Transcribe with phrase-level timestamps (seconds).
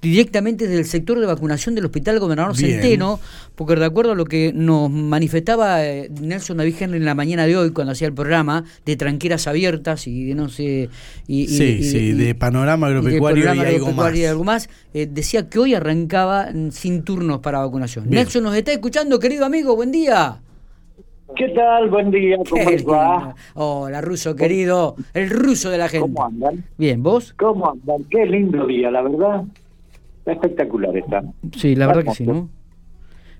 [0.00, 3.18] directamente desde el sector de vacunación del Hospital Gobernador Centeno,
[3.54, 7.56] porque de acuerdo a lo que nos manifestaba eh, Nelson David en la mañana de
[7.56, 10.88] hoy cuando hacía el programa de tranqueras abiertas y de no sé
[11.26, 14.16] y, sí, sí, de panorama agropecuario y, algo más.
[14.16, 18.08] y algo más, eh, decía que hoy arrancaba sin turnos para vacunación.
[18.08, 20.40] Nelson nos está escuchando, querido amigo, buen día.
[21.36, 21.90] ¿Qué tal?
[21.90, 23.34] Buen día, ¿cómo va?
[23.54, 26.08] Hola, ruso querido, el ruso de la gente.
[26.08, 26.64] ¿Cómo andan?
[26.78, 27.34] Bien, ¿vos?
[27.38, 28.04] ¿Cómo andan?
[28.04, 29.44] Qué lindo día, la verdad
[30.32, 31.22] espectacular está.
[31.56, 32.48] Sí, la verdad que sí, ¿no?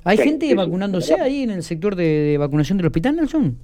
[0.05, 3.57] ¿Hay gente vacunándose ahí en el sector de, vacunación del hospital, Nelson?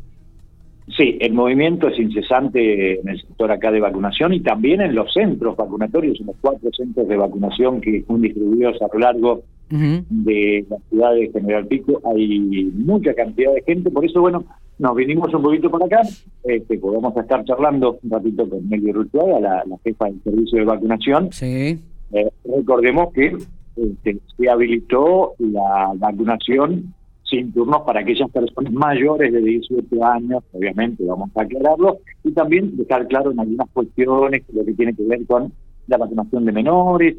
[0.95, 5.11] Sí, el movimiento es incesante en el sector acá de vacunación y también en los
[5.15, 10.67] centros vacunatorios, en los cuatro centros de vacunación que están distribuidos a lo largo de
[10.69, 12.03] la ciudad de General Pico.
[12.05, 14.45] Hay mucha cantidad de gente, por eso, bueno,
[14.79, 16.03] nos vinimos un poquito por acá,
[16.45, 20.65] este, podemos estar charlando un ratito con Meli Rutuaga, la, la jefa del servicio de
[20.67, 21.33] vacunación.
[21.33, 21.81] Sí
[22.15, 23.37] eh, recordemos que
[23.77, 26.95] este, se habilitó la vacunación
[27.29, 32.77] sin turnos para aquellas personas mayores de 18 años, obviamente vamos a aclararlo, y también
[32.77, 35.53] dejar claro en algunas cuestiones lo que tiene que ver con
[35.87, 37.17] la vacunación de menores.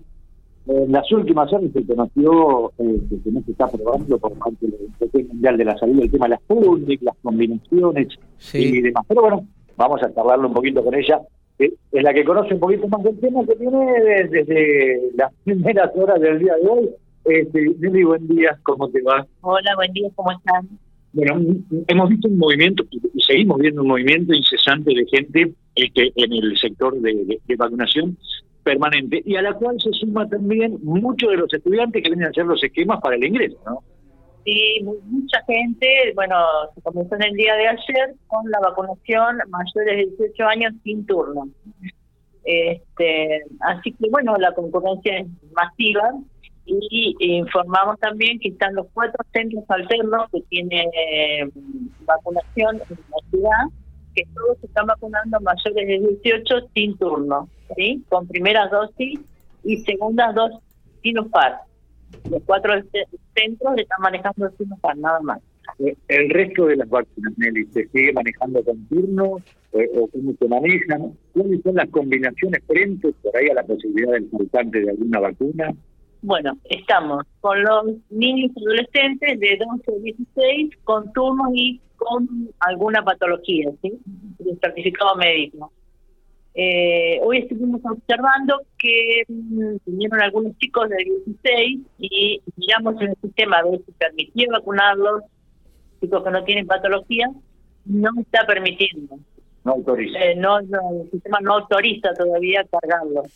[0.67, 4.81] En las últimas horas se conoció eh, que no se está probando por parte del
[4.87, 8.07] Instituto Mundial de la Salud el tema de las Sputnik, las combinaciones
[8.53, 9.05] y demás.
[9.07, 11.21] Pero bueno, vamos a charlarlo un poquito con ella
[11.59, 16.19] es la que conoce un poquito más del tema que tiene desde, las primeras horas
[16.19, 16.89] del día de hoy.
[17.25, 19.25] Este, buen día, ¿cómo te va?
[19.41, 20.67] Hola, buen día, ¿cómo están?
[21.13, 21.41] Bueno,
[21.87, 26.57] hemos visto un movimiento, y seguimos viendo un movimiento incesante de gente este, en el
[26.57, 28.17] sector de, vacunación
[28.63, 32.29] permanente, y a la cual se suma también muchos de los estudiantes que vienen a
[32.31, 33.81] hacer los esquemas para el ingreso, ¿no?
[34.45, 36.35] Sí, mucha gente, bueno,
[36.75, 41.03] se comenzó en el día de ayer con la vacunación mayores de 18 años sin
[41.07, 41.49] turno.
[42.43, 46.11] Este, así que bueno, la concurrencia es masiva
[46.67, 51.49] y informamos también que están los cuatro centros alternos que tienen eh,
[52.01, 53.65] vacunación en la ciudad,
[54.13, 58.03] que todos están vacunando mayores de 18 sin turno, ¿sí?
[58.09, 59.19] con primeras dosis
[59.63, 60.59] y segundas dosis
[61.01, 61.61] sin par
[62.29, 62.73] los cuatro
[63.35, 65.41] centros están manejando el Sinopharm, nada más.
[65.79, 69.23] Eh, ¿El resto de las vacunas, Nelly, se sigue manejando con turno
[69.71, 71.13] o cómo se manejan?
[71.33, 75.73] ¿Cuáles son las combinaciones frente por ahí a la posibilidad del fabricante de alguna vacuna?
[76.21, 82.49] Bueno, estamos con los niños y adolescentes de 12 a 16 con turnos y con
[82.59, 83.93] alguna patología, ¿sí?
[84.39, 85.71] De certificado médico.
[86.57, 93.15] Eh, hoy estuvimos observando que mm, vinieron algunos chicos de 16 y miramos en el
[93.21, 95.23] sistema a ver si permitía vacunarlos,
[95.99, 97.29] chicos que no tienen patología,
[97.83, 99.19] no está permitiendo.
[99.65, 100.17] No autoriza.
[100.17, 103.27] Eh, no, el sistema no autoriza todavía cargarlos.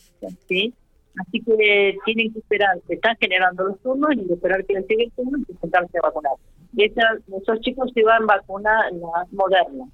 [0.48, 0.74] ¿sí?
[1.18, 5.04] Así que tienen que esperar, se están generando los turnos y esperar que les llegue
[5.06, 6.34] el turno y presentarse a vacunar.
[6.78, 9.90] esos chicos se van a vacunar la moderna,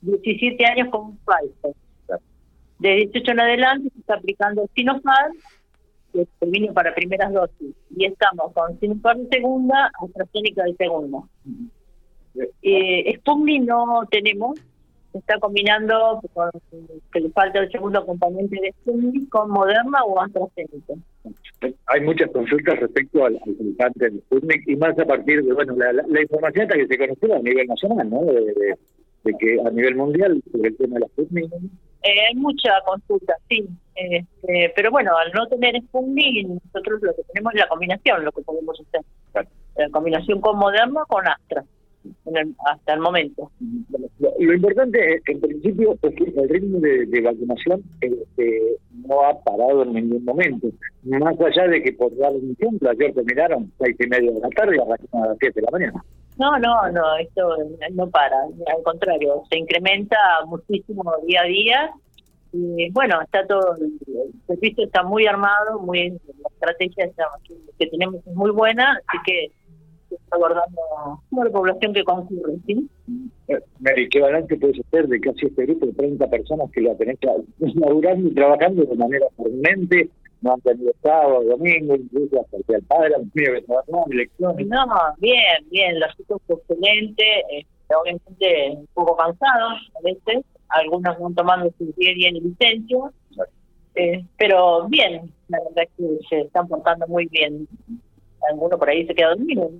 [0.00, 1.74] 17 años con Pfizer
[2.78, 5.32] de 18 en adelante se está aplicando Sinopharm,
[6.12, 11.18] que vino para primeras dosis, y estamos con Sinopharm segunda, AstraZeneca de segunda.
[12.62, 13.20] Eh,
[13.62, 14.58] no tenemos,
[15.12, 16.50] se está combinando con
[17.12, 20.94] que le falta el segundo componente de Sputnik con Moderna o AstraZeneca.
[21.86, 25.92] Hay muchas consultas respecto al, fabricante de Sputnik y más a partir de bueno la,
[25.92, 28.20] la, información hasta que se conoció a nivel nacional, ¿no?
[28.24, 28.76] De,
[29.38, 31.52] que a nivel mundial sobre el tema de la Sputnik
[32.04, 33.66] eh, hay mucha consulta, sí.
[33.94, 38.32] Este, pero bueno, al no tener Sputnik, nosotros lo que tenemos es la combinación, lo
[38.32, 39.00] que podemos hacer.
[39.76, 41.64] La combinación con Moderna con Astra,
[42.66, 43.50] hasta el momento.
[44.18, 48.76] Lo, importante, en principio, es que el ritmo de, vacunación este,
[49.06, 50.68] no ha parado en ningún momento.
[51.04, 54.48] Más allá de que, por dar un ejemplo, ayer terminaron seis y media de la
[54.50, 56.04] tarde y arrancaron a las siete de la mañana.
[56.36, 57.56] No, no, no, esto
[57.92, 60.16] no para, al contrario, se incrementa
[60.46, 61.90] muchísimo día a día
[62.52, 67.10] y bueno, está todo, el servicio está muy armado, muy la estrategia
[67.78, 69.52] que tenemos es muy buena, así que
[70.14, 70.80] está abordando
[71.30, 72.88] toda la población que concurre, ¿sí?
[73.48, 76.94] Eh, Mary, ¿qué balance puedes hacer de casi este grupo de 30 personas que la
[76.96, 77.18] tenés
[77.74, 80.10] laburando y trabajando de manera permanente?
[80.44, 83.14] no han tenido sábado, domingo, incluso hasta el día del padre,
[83.66, 84.66] más elecciones.
[84.66, 84.86] No,
[85.18, 91.72] bien, bien, los chicos excelente, este, obviamente un poco cansados a veces, algunos van tomando
[91.78, 92.98] su día en licencia,
[93.94, 97.66] eh, pero bien, la verdad es que se están portando muy bien.
[98.50, 99.70] Alguno por ahí se queda dormido.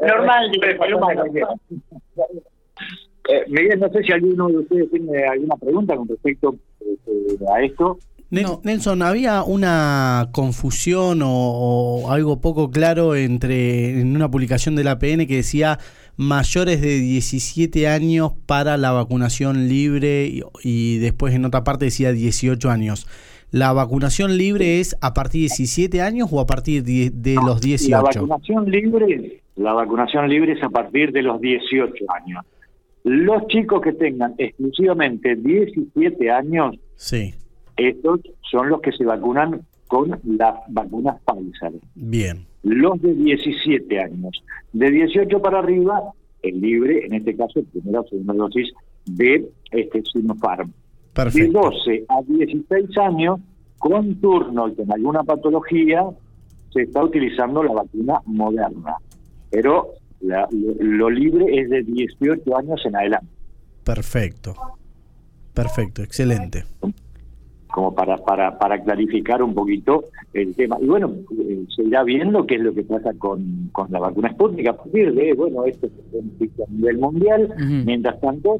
[0.00, 0.50] Normal,
[0.90, 1.60] normal.
[3.28, 7.62] Eh, Miguel, no sé si alguno de ustedes tiene alguna pregunta con respecto eh, a
[7.62, 7.98] esto.
[8.30, 15.26] Nelson, había una confusión o, algo poco claro entre en una publicación de la APN
[15.26, 15.78] que decía
[16.16, 20.30] mayores de 17 años para la vacunación libre
[20.62, 23.06] y, después en otra parte decía 18 años.
[23.54, 27.88] ¿La vacunación libre es a partir de 17 años o a partir de, los 18?
[27.88, 32.44] La vacunación libre, la vacunación libre es a partir de los 18 años.
[33.04, 37.32] Los chicos que tengan exclusivamente 17 años, sí.
[37.76, 41.74] estos son los que se vacunan con las vacunas Pfizer.
[41.94, 42.46] Bien.
[42.64, 44.42] Los de 17 años.
[44.72, 46.02] De 18 para arriba,
[46.42, 48.72] el libre, en este caso, primera o segunda dosis
[49.06, 50.72] de este Sinopharm.
[51.14, 51.60] Perfecto.
[51.60, 53.40] De 12 a 16 años,
[53.78, 56.04] con turno y con alguna patología,
[56.72, 58.96] se está utilizando la vacuna moderna.
[59.50, 63.28] Pero lo, libre es de 18 años en adelante.
[63.84, 64.54] Perfecto.
[65.52, 66.64] Perfecto, excelente.
[67.68, 70.76] Como para, para, para clarificar un poquito el tema.
[70.80, 74.30] Y bueno, eh, se irá viendo qué es lo que pasa con, con la vacuna
[74.32, 77.54] Sputnik a partir de, bueno, esto es a nivel mundial.
[77.84, 78.58] Mientras tanto,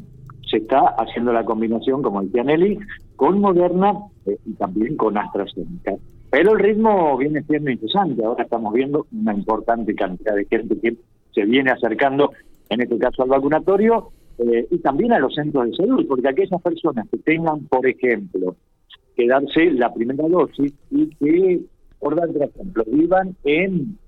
[0.54, 2.78] se está haciendo la combinación, como decía Nelly,
[3.16, 3.92] con Moderna
[4.24, 5.96] eh, y también con AstraZeneca.
[6.30, 8.24] Pero el ritmo viene siendo interesante.
[8.24, 10.96] Ahora estamos viendo una importante cantidad de gente que
[11.34, 12.30] se viene acercando,
[12.68, 16.62] en este caso al vacunatorio, eh, y también a los centros de salud, porque aquellas
[16.62, 18.54] personas que tengan, por ejemplo,
[19.16, 21.60] que darse la primera dosis y que,
[21.98, 23.98] por dar ejemplo, vivan en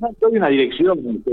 [0.00, 1.24] no estoy en una dirección,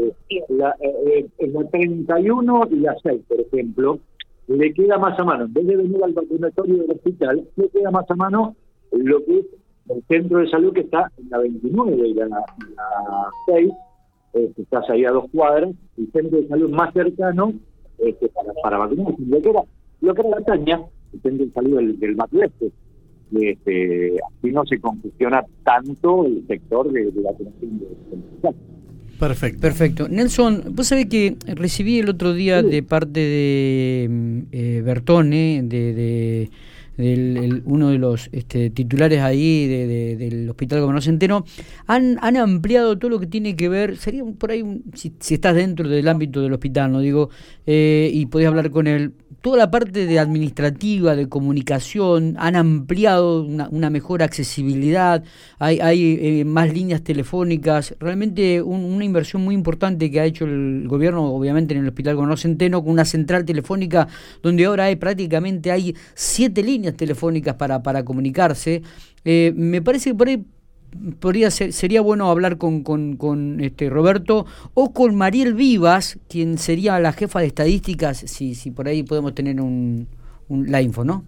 [0.49, 3.99] la, eh, en la 31 y la 6, por ejemplo,
[4.47, 7.91] le queda más a mano, en vez de venir al vacunatorio del hospital, le queda
[7.91, 8.55] más a mano
[8.91, 9.45] lo que es
[9.89, 12.45] el centro de salud que está en la 29 y la, la
[13.47, 13.71] 6,
[14.33, 17.53] este, estás ahí a dos cuadras, el centro de salud más cercano
[17.99, 19.13] este, para, para vacunar.
[19.19, 19.61] Lo que era,
[20.01, 20.81] lo que era la Taña,
[21.13, 22.17] el centro de salud del, del
[23.31, 28.53] este, así no se congestiona tanto el sector de, de vacunación de,
[29.19, 29.61] Perfecto.
[29.61, 30.07] Perfecto.
[30.09, 36.49] Nelson, vos sabés que recibí el otro día de parte de mm, eh, Bertone, de
[36.97, 41.45] del uno de los este, titulares ahí de, del Hospital Gobernador Centeno,
[41.87, 44.63] han, han ampliado todo lo que tiene que ver, sería por ahí,
[44.93, 47.29] si, si, estás dentro del ámbito del hospital, no digo,
[47.65, 53.43] eh, y podés hablar con él, toda la parte de administrativa, de comunicación, han ampliado
[53.43, 55.23] una, mejor accesibilidad,
[55.59, 60.87] hay, hay eh, más líneas telefónicas, realmente una inversión muy importante que ha hecho el
[60.87, 64.07] gobierno, obviamente en el Hospital Gobernador Centeno, con una central telefónica
[64.41, 68.81] donde ahora hay prácticamente hay siete líneas telefónicas para, para comunicarse.
[69.23, 70.43] Eh, me parece que por ahí
[71.19, 76.99] podría ser, sería bueno hablar con, con, este Roberto o con Mariel Vivas, quien sería
[76.99, 80.07] la jefa de estadísticas, si, si por ahí podemos tener un,
[80.49, 81.23] la info, ¿no?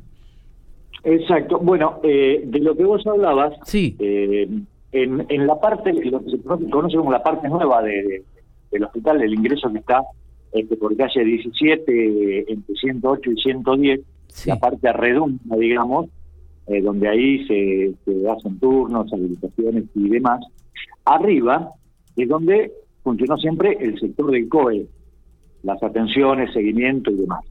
[1.04, 1.60] Exacto.
[1.60, 3.96] Bueno, eh, de lo que vos hablabas, sí.
[4.00, 4.50] Eh,
[4.92, 8.24] en, en la parte, lo que se conoce como la parte nueva de,
[8.72, 10.04] del hospital, el ingreso que está
[10.54, 14.00] este, por calle 17, entre 108 y 110,
[14.46, 16.10] la parte redonda, digamos,
[16.68, 17.96] eh, donde ahí se,
[18.30, 20.42] hacen turnos, habilitaciones y demás.
[21.06, 21.72] Arriba
[22.16, 22.72] es donde
[23.04, 24.88] funcionó siempre el sector del COE,
[25.64, 27.46] las atenciones, seguimiento y demás.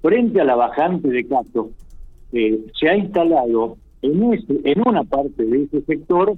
[0.00, 1.70] Frente a la bajante de Cato,
[2.32, 6.34] eh, se ha instalado en, este, en una parte de ese sector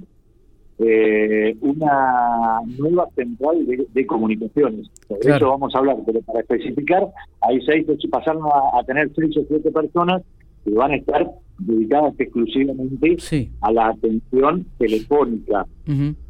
[0.79, 4.87] eh, una nueva central de, comunicaciones.
[5.09, 7.07] De eso vamos a hablar, pero para especificar,
[7.41, 10.23] hay seis, pasaron a, a tener seis o siete personas
[10.63, 13.17] que van a estar dedicadas exclusivamente
[13.61, 15.65] a la atención telefónica.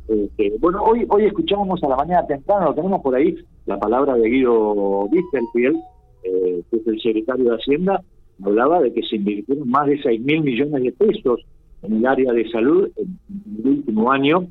[0.08, 4.16] Este, bueno, hoy hoy escuchábamos a la mañana temprano, lo tenemos por ahí, la palabra
[4.16, 5.78] de Guido Wisterfield,
[6.24, 8.02] eh, que es el secretario de Hacienda,
[8.44, 11.46] hablaba de que se invirtieron más de 6 mil millones de pesos
[11.84, 13.20] en el área de salud en,
[13.60, 14.48] el último año,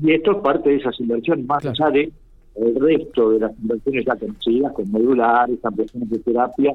[0.00, 2.12] y esto es parte de esas inversiones, más allá de
[2.54, 6.74] el resto de las inversiones ya conocidas, con modulares, ampliaciones de terapia,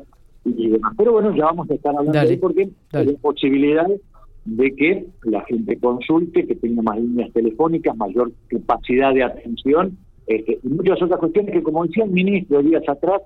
[0.98, 4.02] pero bueno, ya vamos a estar hablando de porque hay posibilidades
[4.46, 10.60] de que la gente consulte, que tenga más líneas telefónicas, mayor capacidad de atención este,
[10.62, 13.22] y muchas otras cuestiones que, como decía el ministro días atrás,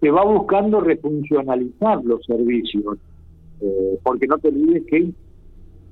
[0.00, 2.98] se va buscando refuncionalizar los servicios.
[3.60, 5.10] Eh, porque no te olvides que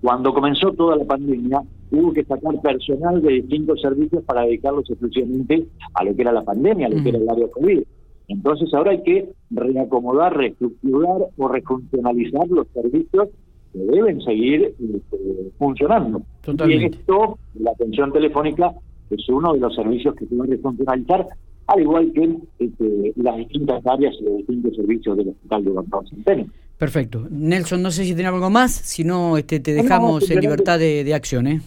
[0.02, 5.66] cuando comenzó toda la pandemia hubo que sacar personal de distintos servicios para dedicarlos exclusivamente
[5.94, 7.82] a lo que era la pandemia, a lo que era el área COVID.
[8.28, 13.28] Entonces ahora hay que reacomodar, reestructurar o refuncionalizar los servicios
[13.72, 16.22] que deben seguir este, funcionando.
[16.66, 18.72] Y esto, la atención telefónica
[19.10, 21.26] es uno de los servicios que se va a refuncionalizar
[21.66, 26.08] al igual que este, las distintas áreas y los distintos servicios del Hospital de Gobernador
[26.08, 26.46] Centeno.
[26.78, 27.28] Perfecto.
[27.30, 31.14] Nelson, no sé si tiene algo más, si no, este, te dejamos en libertad de,
[31.14, 31.46] acción.
[31.46, 31.60] ¿eh?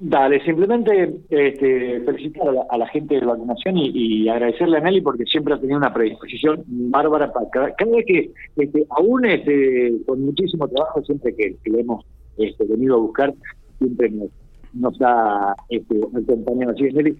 [0.00, 5.54] Dale, simplemente este, felicitar a la, gente de vacunación y, agradecerle a Nelly porque siempre
[5.54, 11.02] ha tenido una predisposición bárbara para cada, vez que, este, aún este, con muchísimo trabajo,
[11.04, 12.04] siempre que, le hemos
[12.36, 13.34] este, venido a buscar,
[13.78, 14.28] siempre nos,
[14.74, 16.72] nos ha este, acompañado.
[16.72, 17.16] Así Nelly,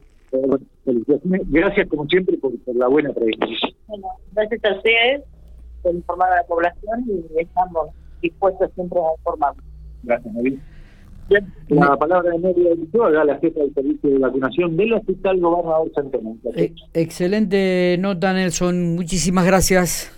[1.51, 3.73] Gracias, como siempre, por, la buena predisposición.
[3.87, 5.23] Bueno, gracias a ustedes
[5.83, 7.91] por informar a la población y estamos
[8.21, 9.55] dispuestos siempre a informar.
[10.03, 10.59] Gracias, David.
[11.29, 12.71] Bien, la palabra de María
[13.21, 16.37] a la jefa del servicio de vacunación del Hospital Gobernador Centeno.
[16.57, 18.95] Eh, excelente nota, Nelson.
[18.95, 20.18] Muchísimas gracias.